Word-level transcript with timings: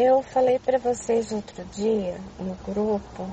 Eu 0.00 0.22
falei 0.22 0.60
para 0.60 0.78
vocês 0.78 1.32
outro 1.32 1.64
dia 1.72 2.20
no 2.38 2.54
grupo 2.72 3.28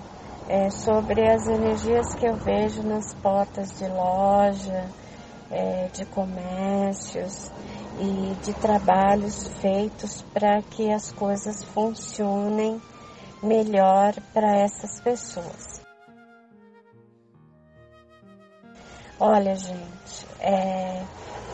é, 0.50 0.68
sobre 0.72 1.22
as 1.30 1.46
energias 1.46 2.16
que 2.16 2.26
eu 2.26 2.36
vejo 2.38 2.82
nas 2.82 3.14
portas 3.14 3.78
de 3.78 3.88
loja, 3.88 4.90
é, 5.52 5.90
de 5.94 6.04
comércios 6.06 7.52
e 8.00 8.34
de 8.44 8.52
trabalhos 8.56 9.48
feitos 9.62 10.24
para 10.34 10.60
que 10.64 10.92
as 10.92 11.12
coisas 11.12 11.64
funcionem 11.66 12.82
melhor 13.44 14.16
para 14.34 14.58
essas 14.58 15.00
pessoas. 15.02 15.84
Olha, 19.20 19.54
gente, 19.54 20.26
é, 20.40 21.04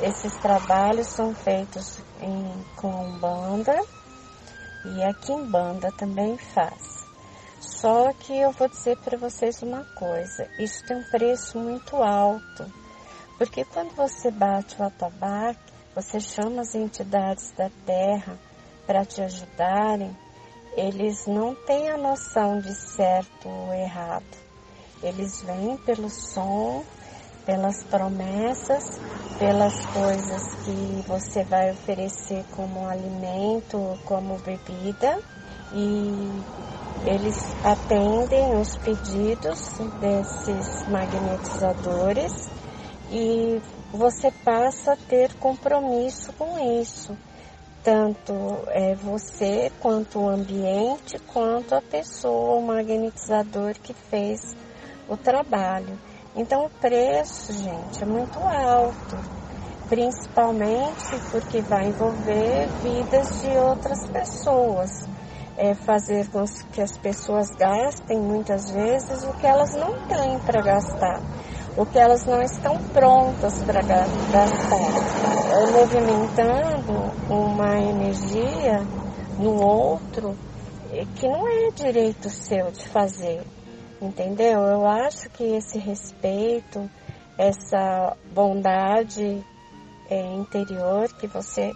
esses 0.04 0.34
trabalhos 0.38 1.08
são 1.08 1.36
feitos 1.36 2.00
em, 2.22 2.66
com 2.78 3.20
banda 3.20 3.78
e 4.86 5.04
a 5.04 5.14
Kimbanda 5.14 5.92
também 5.92 6.38
faz. 6.38 7.06
Só 7.60 8.12
que 8.14 8.34
eu 8.38 8.52
vou 8.52 8.68
dizer 8.68 8.98
para 8.98 9.18
vocês 9.18 9.62
uma 9.62 9.84
coisa: 9.96 10.48
isso 10.58 10.84
tem 10.86 10.98
um 10.98 11.04
preço 11.04 11.60
muito 11.60 11.96
alto, 11.98 12.66
porque 13.38 13.64
quando 13.66 13.96
você 13.96 14.32
bate 14.32 14.80
o 14.82 14.86
atabaque, 14.86 15.60
você 15.96 16.20
chama 16.20 16.62
as 16.62 16.74
entidades 16.74 17.52
da 17.52 17.70
terra 17.86 18.38
para 18.88 19.06
te 19.06 19.22
ajudarem, 19.22 20.16
eles 20.76 21.28
não 21.28 21.54
têm 21.54 21.90
a 21.90 21.98
noção 21.98 22.60
de 22.60 22.74
certo 22.74 23.48
ou 23.48 23.74
errado. 23.74 24.26
Eles 25.04 25.42
vêm 25.42 25.78
pelo 25.78 26.10
som, 26.10 26.84
pelas 27.46 27.84
promessas, 27.84 29.00
pelas 29.42 29.74
coisas 29.88 30.54
que 30.64 31.04
você 31.08 31.44
vai 31.44 31.72
oferecer 31.72 32.46
como 32.56 32.88
alimento, 32.88 33.98
como 34.06 34.38
bebida. 34.38 35.18
E 35.74 37.10
eles 37.10 37.38
atendem 37.64 38.56
os 38.56 38.78
pedidos 38.78 39.80
desses 40.00 40.88
magnetizadores. 40.88 42.52
E 43.12 43.60
você 43.92 44.30
passa 44.46 44.94
a 44.94 44.96
ter 44.96 45.34
compromisso 45.34 46.32
com 46.34 46.80
isso, 46.80 47.18
tanto 47.84 48.34
é, 48.68 48.94
você 48.94 49.72
quanto 49.82 50.20
o 50.20 50.30
ambiente, 50.30 51.18
quanto 51.34 51.74
a 51.74 51.82
pessoa, 51.82 52.60
o 52.60 52.62
magnetizador 52.62 53.74
que 53.82 53.94
fez 53.94 54.56
o 55.10 55.18
trabalho. 55.18 55.98
Então 56.36 56.66
o 56.66 56.70
preço, 56.70 57.52
gente, 57.52 58.04
é 58.04 58.06
muito 58.06 58.40
alto, 58.40 59.18
principalmente 59.90 61.20
porque 61.30 61.62
vai 61.62 61.90
envolver 61.90 62.70
vidas 62.82 63.42
de 63.42 63.50
outras 63.58 64.08
pessoas. 64.08 64.90
É 65.58 65.76
fazer 65.76 66.30
com 66.30 66.44
que 66.72 66.82
as 66.82 66.98
pessoas 66.98 67.50
gastem 67.60 68.18
muitas 68.18 68.72
vezes 68.72 69.24
o 69.24 69.34
que 69.34 69.46
elas 69.46 69.76
não 69.76 69.92
têm 70.08 70.40
para 70.40 70.62
gastar, 70.62 71.22
o 71.78 71.86
que 71.86 72.00
elas 72.00 72.26
não 72.26 72.42
estão 72.42 72.78
prontas 72.94 73.62
para 73.64 73.82
gastar, 73.82 74.48
é 75.52 75.72
movimentando 75.72 77.12
uma 77.30 77.78
energia 77.78 78.80
no 79.38 79.62
outro 79.62 80.36
que 81.16 81.28
não 81.28 81.46
é 81.48 81.72
direito 81.72 82.30
seu 82.30 82.72
de 82.72 82.88
fazer 82.88 83.44
entendeu? 84.02 84.62
Eu 84.62 84.88
acho 84.88 85.30
que 85.30 85.44
esse 85.44 85.78
respeito, 85.78 86.90
essa 87.38 88.18
bondade 88.34 89.46
é, 90.10 90.34
interior 90.34 91.08
que 91.14 91.28
você 91.28 91.72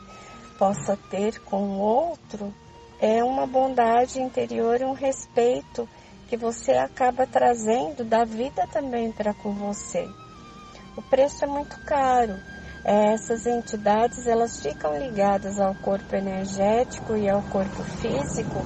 possa 0.58 0.98
ter 1.10 1.40
com 1.42 1.62
o 1.62 1.80
outro, 1.80 2.54
é 3.00 3.24
uma 3.24 3.46
bondade 3.46 4.20
interior 4.20 4.82
e 4.82 4.86
um 4.86 4.94
respeito 4.94 5.88
que 6.28 6.36
você 6.36 6.72
acaba 6.72 7.28
trazendo 7.28 8.04
da 8.04 8.26
vida 8.26 8.68
também 8.72 9.12
para 9.12 9.34
com 9.34 9.52
você. 9.54 10.08
O 10.98 11.02
preço 11.02 11.44
é 11.44 11.48
muito 11.48 11.78
caro. 11.86 12.36
É, 12.84 13.14
essas 13.14 13.46
entidades 13.46 14.28
elas 14.28 14.62
ficam 14.62 14.98
ligadas 14.98 15.60
ao 15.60 15.74
corpo 15.76 16.16
energético 16.16 17.16
e 17.16 17.30
ao 17.30 17.42
corpo 17.44 17.84
físico. 17.84 18.66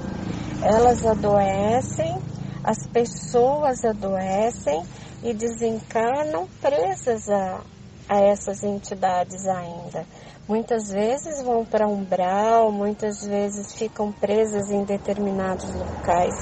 Elas 0.62 1.06
adoecem 1.06 2.22
as 2.64 2.88
pessoas 2.88 3.84
adoecem 3.86 4.84
e 5.24 5.34
desencarnam 5.34 6.47
presas 6.62 7.30
a, 7.30 7.62
a 8.08 8.22
essas 8.22 8.64
entidades 8.64 9.46
ainda. 9.47 10.06
Muitas 10.47 10.90
vezes 10.92 11.44
vão 11.44 11.64
para 11.64 11.88
umbral, 11.88 12.72
muitas 12.72 13.24
vezes 13.24 13.75
ficam 13.75 14.12
presas 14.12 14.72
em 14.72 14.84
determinados 14.84 15.74
locais 15.75 16.34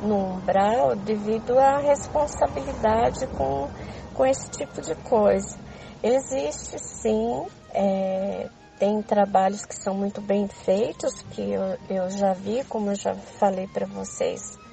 no 0.00 0.34
umbral 0.34 0.96
devido 0.96 1.58
à 1.58 1.78
responsabilidade 1.78 3.26
com, 3.28 3.68
com 4.14 4.26
esse 4.26 4.50
tipo 4.50 4.80
de 4.80 4.94
coisa. 4.96 5.58
Existe 6.02 6.78
sim, 6.78 7.46
é, 7.72 8.48
tem 8.78 9.02
trabalhos 9.02 9.64
que 9.64 9.74
são 9.74 9.94
muito 9.94 10.20
bem 10.20 10.48
feitos, 10.48 11.12
que 11.30 11.42
eu, 11.42 11.78
eu 11.88 12.10
já 12.10 12.32
vi, 12.32 12.64
como 12.64 12.90
eu 12.90 12.94
já 12.94 13.14
falei 13.14 13.66
para 13.66 13.86
vocês 13.86 14.63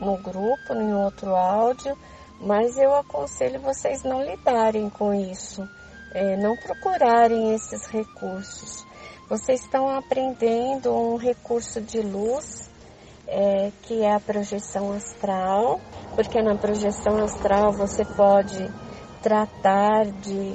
no 0.00 0.16
grupo, 0.18 0.72
em 0.74 0.94
outro 0.94 1.34
áudio, 1.34 1.96
mas 2.40 2.76
eu 2.76 2.94
aconselho 2.94 3.60
vocês 3.60 4.02
não 4.02 4.22
lidarem 4.22 4.88
com 4.90 5.12
isso, 5.12 5.68
é, 6.14 6.36
não 6.36 6.56
procurarem 6.56 7.54
esses 7.54 7.86
recursos. 7.86 8.86
Vocês 9.28 9.60
estão 9.60 9.90
aprendendo 9.90 10.94
um 10.94 11.16
recurso 11.16 11.80
de 11.80 12.00
luz, 12.00 12.70
é, 13.26 13.70
que 13.82 14.02
é 14.02 14.14
a 14.14 14.20
projeção 14.20 14.92
astral, 14.92 15.80
porque 16.14 16.40
na 16.40 16.56
projeção 16.56 17.22
astral 17.22 17.72
você 17.72 18.04
pode 18.04 18.70
tratar 19.22 20.06
de 20.06 20.54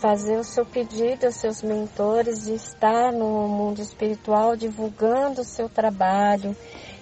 fazer 0.00 0.38
o 0.38 0.44
seu 0.44 0.64
pedido 0.64 1.26
aos 1.26 1.36
seus 1.36 1.62
mentores 1.62 2.44
de 2.44 2.54
estar 2.54 3.12
no 3.12 3.48
mundo 3.48 3.80
espiritual 3.80 4.56
divulgando 4.56 5.40
o 5.40 5.44
seu 5.44 5.68
trabalho, 5.68 6.54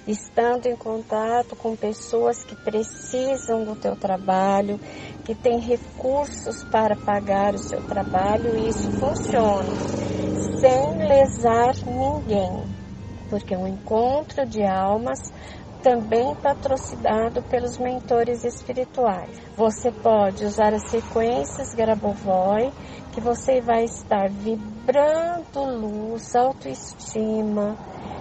estando 0.07 0.67
em 0.67 0.77
contato 0.77 1.57
com 1.57 1.75
pessoas 1.75 2.45
que 2.45 2.55
precisam 2.55 3.65
do 3.65 3.75
teu 3.75 3.97
trabalho, 3.97 4.79
que 5.25 5.35
têm 5.35 5.59
recursos 5.59 6.63
para 6.65 6.95
pagar 6.95 7.55
o 7.55 7.59
seu 7.59 7.81
trabalho 7.83 8.57
e 8.59 8.69
isso 8.69 8.91
funciona 8.93 9.75
sem 10.61 11.09
lesar 11.09 11.75
ninguém, 11.87 12.65
porque 13.29 13.55
é 13.55 13.59
um 13.59 13.67
encontro 13.67 14.47
de 14.47 14.63
almas 14.63 15.19
também 15.85 16.35
patrocinado 16.37 17.43
pelos 17.43 17.77
mentores 17.77 18.43
espirituais. 18.43 19.39
Você 19.55 19.93
pode 19.93 20.43
usar 20.43 20.73
as 20.73 20.89
sequências 20.89 21.75
Grabovoi, 21.75 22.73
que 23.13 23.21
você 23.21 23.61
vai 23.61 23.85
estar 23.85 24.31
vibrando 24.31 25.63
luz, 25.63 26.35
autoestima, 26.35 27.77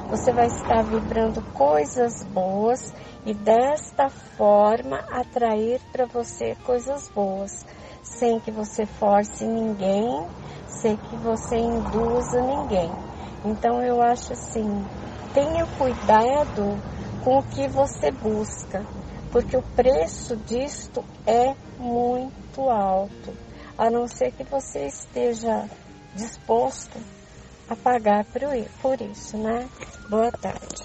você 0.09 0.33
vai 0.33 0.47
estar 0.47 0.83
vibrando 0.83 1.41
coisas 1.53 2.25
boas 2.25 2.93
e 3.25 3.33
desta 3.33 4.09
forma 4.09 4.97
atrair 5.09 5.79
para 5.93 6.05
você 6.05 6.57
coisas 6.65 7.09
boas, 7.15 7.65
sem 8.03 8.41
que 8.41 8.51
você 8.51 8.85
force 8.85 9.45
ninguém, 9.45 10.27
sem 10.67 10.97
que 10.97 11.15
você 11.15 11.55
induza 11.55 12.41
ninguém. 12.41 12.91
Então 13.45 13.81
eu 13.81 14.01
acho 14.01 14.33
assim, 14.33 14.85
tenha 15.33 15.65
cuidado 15.77 16.77
com 17.23 17.39
o 17.39 17.43
que 17.43 17.67
você 17.69 18.11
busca, 18.11 18.85
porque 19.31 19.55
o 19.55 19.61
preço 19.61 20.35
disto 20.35 21.03
é 21.25 21.55
muito 21.79 22.69
alto, 22.69 23.33
a 23.77 23.89
não 23.89 24.07
ser 24.07 24.31
que 24.31 24.43
você 24.43 24.87
esteja 24.87 25.69
disposto 26.13 26.99
a 27.69 27.75
pagar 27.75 28.25
por 28.81 29.01
isso, 29.01 29.37
né? 29.37 29.69
Boa 30.09 30.31
tarde. 30.31 30.82